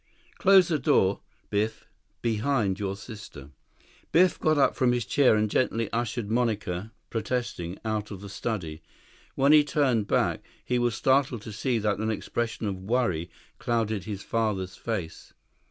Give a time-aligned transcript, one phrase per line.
[0.39, 1.19] "Close the door,
[1.51, 1.85] Biff.
[2.23, 3.51] Behind your sister."
[4.11, 8.81] Biff got up from his chair and gently ushered Monica, protesting, out of the study.
[9.35, 13.29] When he turned back, he was startled to see that an expression of worry
[13.59, 15.33] clouded his father's face.